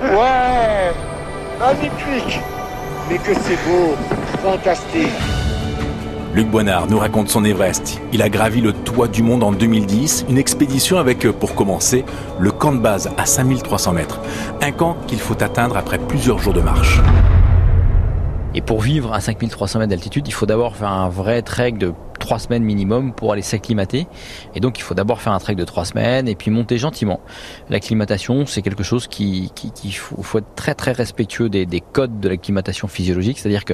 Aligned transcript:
Ouais 0.00 0.92
Magnifique 1.58 2.40
Mais 3.08 3.18
que 3.18 3.34
c'est 3.34 3.58
beau 3.68 3.94
Fantastique 4.42 5.10
Luc 6.32 6.48
Boinard 6.48 6.86
nous 6.86 6.98
raconte 6.98 7.28
son 7.28 7.44
Everest. 7.44 8.00
Il 8.12 8.22
a 8.22 8.28
gravi 8.28 8.60
le 8.60 8.72
toit 8.72 9.08
du 9.08 9.24
monde 9.24 9.42
en 9.42 9.50
2010, 9.50 10.26
une 10.28 10.38
expédition 10.38 10.96
avec, 10.98 11.28
pour 11.32 11.56
commencer, 11.56 12.04
le 12.38 12.52
camp 12.52 12.70
de 12.70 12.78
base 12.78 13.10
à 13.18 13.26
5300 13.26 13.92
mètres. 13.94 14.20
Un 14.62 14.70
camp 14.70 14.96
qu'il 15.08 15.18
faut 15.18 15.42
atteindre 15.42 15.76
après 15.76 15.98
plusieurs 15.98 16.38
jours 16.38 16.52
de 16.52 16.60
marche. 16.60 17.00
Et 18.54 18.60
pour 18.60 18.80
vivre 18.80 19.12
à 19.12 19.20
5300 19.20 19.80
mètres 19.80 19.90
d'altitude, 19.90 20.28
il 20.28 20.32
faut 20.32 20.46
d'abord 20.46 20.76
faire 20.76 20.92
un 20.92 21.08
vrai 21.08 21.42
trek 21.42 21.72
de 21.72 21.92
trois 22.30 22.38
semaines 22.38 22.62
minimum 22.62 23.12
pour 23.12 23.32
aller 23.32 23.42
s'acclimater. 23.42 24.06
Et 24.54 24.60
donc 24.60 24.78
il 24.78 24.82
faut 24.82 24.94
d'abord 24.94 25.20
faire 25.20 25.32
un 25.32 25.40
trek 25.40 25.56
de 25.56 25.64
trois 25.64 25.84
semaines 25.84 26.28
et 26.28 26.36
puis 26.36 26.52
monter 26.52 26.78
gentiment. 26.78 27.18
L'acclimatation, 27.70 28.46
c'est 28.46 28.62
quelque 28.62 28.84
chose 28.84 29.08
qui, 29.08 29.50
qui, 29.56 29.90
faut, 29.90 30.38
être 30.38 30.54
très 30.54 30.76
très 30.76 30.92
respectueux 30.92 31.48
des, 31.48 31.66
des 31.66 31.80
codes 31.80 32.20
de 32.20 32.28
l'acclimatation 32.28 32.86
physiologique. 32.86 33.40
C'est-à-dire 33.40 33.64
que 33.64 33.72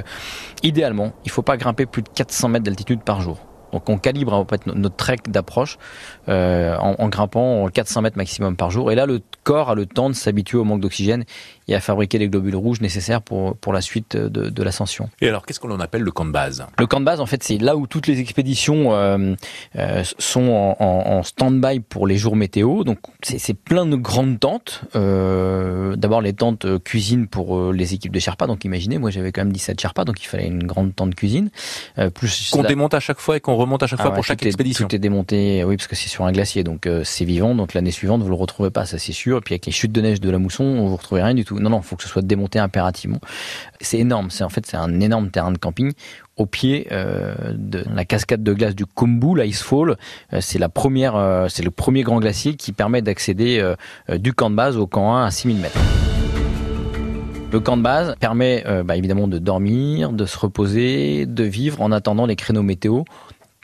idéalement, 0.63 1.11
il 1.23 1.29
faut 1.29 1.43
pas 1.43 1.55
grimper 1.55 1.85
plus 1.85 2.01
de 2.01 2.09
400 2.09 2.49
mètres 2.49 2.65
d'altitude 2.65 3.03
par 3.03 3.21
jour. 3.21 3.37
Donc 3.73 3.87
on 3.89 3.99
calibre 3.99 4.33
en 4.33 4.45
fait 4.45 4.65
notre 4.65 4.95
trek 4.95 5.17
d'approche 5.27 5.77
euh, 6.27 6.75
en, 6.77 6.95
en, 6.97 7.09
grimpant 7.09 7.67
400 7.67 8.01
mètres 8.01 8.17
maximum 8.17 8.55
par 8.55 8.71
jour. 8.71 8.91
Et 8.91 8.95
là, 8.95 9.05
le 9.05 9.21
corps 9.47 9.69
a 9.69 9.75
le 9.75 9.85
temps 9.85 10.09
de 10.09 10.15
s'habituer 10.15 10.57
au 10.57 10.65
manque 10.65 10.81
d'oxygène 10.81 11.23
et 11.69 11.75
à 11.75 11.79
fabriquer 11.79 12.17
les 12.17 12.27
globules 12.27 12.57
rouges 12.57 12.81
nécessaires 12.81 13.21
pour, 13.21 13.55
pour 13.55 13.71
la 13.71 13.79
suite 13.79 14.17
de, 14.17 14.49
de 14.49 14.63
l'ascension. 14.63 15.09
Et 15.21 15.29
alors, 15.29 15.45
qu'est-ce 15.45 15.61
qu'on 15.61 15.79
appelle 15.79 16.01
le 16.01 16.11
camp 16.11 16.25
de 16.25 16.31
base? 16.31 16.65
Le 16.77 16.85
camp 16.85 16.99
de 16.99 17.05
base, 17.05 17.21
en 17.21 17.25
fait, 17.25 17.41
c'est 17.43 17.57
là 17.57 17.77
où 17.77 17.87
toutes 17.87 18.07
les 18.07 18.19
expéditions 18.19 18.93
euh, 18.93 19.35
euh, 19.77 20.03
sont 20.19 20.49
en, 20.49 20.75
en, 20.79 21.17
en 21.17 21.23
stand-by 21.23 21.79
pour 21.79 22.07
les 22.07 22.17
jours 22.17 22.35
météo. 22.35 22.83
Donc, 22.83 22.97
c'est 23.23 23.53
plein 23.53 23.85
de 23.85 23.95
grandes 23.95 24.37
tentes. 24.37 24.81
Euh, 24.97 25.95
D'abord, 25.95 26.21
les 26.21 26.33
tentes 26.33 26.83
cuisine 26.83 27.27
pour 27.27 27.71
les 27.71 27.93
équipes 27.93 28.11
de 28.11 28.19
Sherpa. 28.19 28.47
Donc, 28.47 28.65
imaginez, 28.65 28.97
moi, 28.97 29.11
j'avais 29.11 29.31
quand 29.31 29.41
même 29.41 29.53
17 29.53 29.79
Sherpa, 29.79 30.03
donc 30.03 30.21
il 30.21 30.27
fallait 30.27 30.47
une 30.47 30.65
grande 30.65 30.93
tente 30.93 31.15
cuisine. 31.15 31.51
Plus 32.15 32.49
qu'on 32.51 32.63
démonte 32.63 32.93
à 32.93 32.99
chaque 32.99 33.19
fois 33.19 33.37
et 33.37 33.39
qu'on 33.39 33.55
remonte 33.55 33.81
à 33.81 33.87
chaque 33.87 33.99
ah 34.01 34.03
fois 34.03 34.11
ouais, 34.11 34.17
pour 34.17 34.25
chaque 34.25 34.43
est, 34.43 34.47
expédition. 34.47 34.87
Tout 34.87 34.95
est 34.95 34.99
démonté, 34.99 35.63
oui, 35.63 35.77
parce 35.77 35.87
que 35.87 35.95
c'est 35.95 36.09
sur 36.09 36.25
un 36.25 36.33
glacier, 36.33 36.65
donc 36.65 36.89
c'est 37.03 37.25
vivant. 37.25 37.55
Donc, 37.55 37.73
l'année 37.73 37.91
suivante, 37.91 38.21
vous 38.21 38.29
le 38.29 38.35
retrouvez 38.35 38.71
pas, 38.71 38.85
ça 38.85 38.97
c'est 38.97 39.13
sûr. 39.13 39.36
Et 39.37 39.41
puis, 39.41 39.53
avec 39.53 39.65
les 39.65 39.71
chutes 39.71 39.91
de 39.91 40.01
neige 40.01 40.21
de 40.21 40.29
la 40.29 40.37
mousson, 40.37 40.63
on 40.63 40.87
vous 40.87 40.97
retrouvez 40.97 41.23
rien 41.23 41.33
du 41.33 41.45
tout. 41.45 41.59
Non, 41.59 41.69
non, 41.69 41.81
faut 41.81 41.95
que 41.95 42.03
ce 42.03 42.09
soit 42.09 42.21
démonté 42.21 42.59
impérativement. 42.59 43.19
C'est 43.81 43.99
énorme. 43.99 44.29
C'est 44.29 44.43
en 44.43 44.49
fait 44.49 44.65
c'est 44.65 44.77
un 44.77 44.99
énorme 44.99 45.29
terrain 45.29 45.51
de 45.51 45.57
camping 45.57 45.93
au 46.37 46.45
pied 46.45 46.87
euh, 46.91 47.35
de 47.53 47.83
la 47.93 48.05
cascade 48.05 48.43
de 48.43 48.53
glace 48.53 48.75
du 48.75 48.85
Kumbu, 48.85 49.35
l'Icefall. 49.35 49.97
Euh, 50.33 50.39
c'est 50.41 50.59
la 50.59 50.69
première, 50.69 51.15
euh, 51.15 51.47
c'est 51.49 51.63
le 51.63 51.71
premier 51.71 52.03
grand 52.03 52.19
glacier 52.19 52.55
qui 52.55 52.71
permet 52.71 53.01
d'accéder 53.01 53.73
du 54.09 54.33
camp 54.33 54.49
de 54.49 54.55
base 54.55 54.77
au 54.77 54.87
camp 54.87 55.15
1 55.15 55.25
à 55.25 55.31
6000 55.31 55.57
mètres. 55.57 55.79
Le 57.51 57.59
camp 57.59 57.77
de 57.77 57.81
base 57.81 58.15
permet 58.19 58.63
bah, 58.83 58.97
évidemment 58.97 59.27
de 59.27 59.37
dormir, 59.37 60.11
de 60.11 60.25
se 60.25 60.37
reposer, 60.37 61.25
de 61.25 61.43
vivre 61.43 61.81
en 61.81 61.91
attendant 61.91 62.25
les 62.25 62.35
créneaux 62.35 62.63
météo 62.63 63.03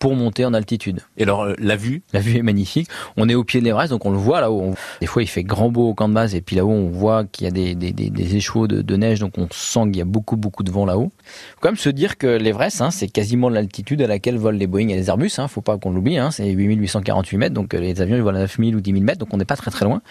pour 0.03 0.17
monter 0.17 0.43
en 0.43 0.53
altitude. 0.53 0.99
Et 1.15 1.23
alors 1.23 1.43
euh, 1.43 1.53
la 1.59 1.77
vue 1.77 2.01
La 2.11 2.19
vue 2.19 2.35
est 2.35 2.41
magnifique. 2.41 2.89
On 3.15 3.29
est 3.29 3.35
au 3.35 3.45
pied 3.45 3.61
de 3.61 3.65
l'Everest, 3.65 3.89
donc 3.89 4.05
on 4.05 4.11
le 4.11 4.17
voit 4.17 4.41
là-haut. 4.41 4.73
Des 4.99 5.07
fois 5.07 5.23
il 5.23 5.27
fait 5.27 5.45
grand 5.45 5.69
beau 5.69 5.87
au 5.87 5.93
camp 5.93 6.09
de 6.09 6.13
base 6.13 6.35
et 6.35 6.41
puis 6.41 6.57
là-haut 6.57 6.71
on 6.71 6.89
voit 6.89 7.23
qu'il 7.23 7.45
y 7.45 7.47
a 7.47 7.51
des, 7.51 7.73
des, 7.73 7.93
des, 7.93 8.09
des 8.09 8.35
échouaux 8.35 8.67
de, 8.67 8.81
de, 8.81 8.95
neige, 8.97 9.21
donc 9.21 9.37
on 9.37 9.47
sent 9.49 9.83
qu'il 9.85 9.95
y 9.95 10.01
a 10.01 10.05
beaucoup 10.05 10.35
beaucoup 10.35 10.63
de 10.63 10.71
vent 10.71 10.85
là-haut. 10.85 11.13
Faut 11.23 11.59
quand 11.61 11.69
même 11.69 11.77
se 11.77 11.87
dire 11.87 12.17
que 12.17 12.27
l'Everest, 12.27 12.81
hein, 12.81 12.91
c'est 12.91 13.07
quasiment 13.07 13.47
l'altitude 13.47 14.01
à 14.01 14.07
laquelle 14.07 14.37
volent 14.37 14.57
les 14.57 14.67
Boeing 14.67 14.89
et 14.89 14.95
les 14.95 15.07
Airbus. 15.07 15.31
Hein, 15.37 15.47
faut 15.47 15.61
pas 15.61 15.77
qu'on 15.77 15.91
l'oublie. 15.91 16.17
Hein, 16.17 16.31
c'est 16.31 16.51
8848 16.51 17.37
mètres, 17.37 17.53
donc 17.53 17.73
euh, 17.73 17.79
les 17.79 18.01
avions 18.01 18.17
ils 18.17 18.23
volent 18.23 18.39
à 18.39 18.41
9000 18.41 18.75
ou 18.75 18.81
10 18.81 18.91
000 18.91 19.03
mètres, 19.05 19.19
donc 19.19 19.33
on 19.33 19.37
n'est 19.37 19.45
pas 19.45 19.55
très 19.55 19.71
très 19.71 19.85
loin. 19.85 20.01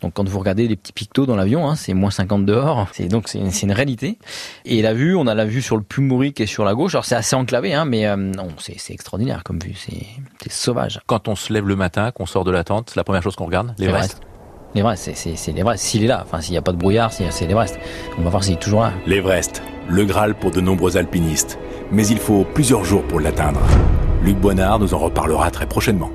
Donc 0.00 0.14
quand 0.14 0.28
vous 0.28 0.40
regardez 0.40 0.66
les 0.66 0.74
petits 0.74 0.92
pictos 0.92 1.24
dans 1.24 1.36
l'avion, 1.36 1.68
hein, 1.68 1.76
c'est 1.76 1.94
moins 1.94 2.10
50 2.10 2.44
dehors. 2.46 2.88
C'est 2.94 3.06
donc 3.06 3.28
c'est 3.28 3.38
une, 3.38 3.52
une, 3.62 3.72
réalité. 3.72 4.18
Et 4.64 4.82
la 4.82 4.92
vue, 4.92 5.14
on 5.14 5.28
a 5.28 5.36
la 5.36 5.44
vue 5.44 5.62
sur 5.62 5.76
le 5.76 5.84
Pumuri 5.84 6.32
qui 6.32 6.42
est 6.42 6.46
sur 6.46 6.64
la 6.64 6.74
gauche. 6.74 6.96
Alors 6.96 7.04
c'est 7.04 7.14
assez 7.14 7.36
enclavé, 7.36 7.74
hein, 7.74 7.84
mais 7.84 8.08
euh, 8.08 8.16
non, 8.16 8.48
c'est 8.58 8.92
extraordinaire 8.92 9.35
comme 9.44 9.58
vue. 9.58 9.74
C'est 9.74 10.06
c'est 10.42 10.52
sauvage. 10.52 11.00
Quand 11.06 11.28
on 11.28 11.34
se 11.34 11.52
lève 11.52 11.66
le 11.66 11.76
matin, 11.76 12.10
qu'on 12.10 12.26
sort 12.26 12.44
de 12.44 12.50
la 12.50 12.64
tente, 12.64 12.94
la 12.96 13.04
première 13.04 13.22
chose 13.22 13.36
qu'on 13.36 13.46
regarde, 13.46 13.74
l'Everest. 13.78 14.20
L'Everest, 14.74 15.10
c'est 15.14 15.52
l'Everest. 15.52 15.82
S'il 15.82 16.04
est 16.04 16.08
là, 16.08 16.22
enfin 16.24 16.40
s'il 16.40 16.52
n'y 16.52 16.58
a 16.58 16.62
pas 16.62 16.72
de 16.72 16.76
brouillard, 16.76 17.12
c'est 17.12 17.46
l'Everest. 17.46 17.78
On 18.18 18.22
va 18.22 18.30
voir 18.30 18.44
s'il 18.44 18.54
est 18.54 18.60
toujours 18.60 18.82
là. 18.82 18.92
L'Everest, 19.06 19.62
le 19.88 20.04
Graal 20.04 20.34
pour 20.34 20.50
de 20.50 20.60
nombreux 20.60 20.96
alpinistes. 20.96 21.58
Mais 21.90 22.06
il 22.06 22.18
faut 22.18 22.44
plusieurs 22.44 22.84
jours 22.84 23.02
pour 23.04 23.20
l'atteindre. 23.20 23.60
Luc 24.22 24.36
Boinard 24.38 24.78
nous 24.78 24.92
en 24.92 24.98
reparlera 24.98 25.50
très 25.50 25.66
prochainement. 25.66 26.10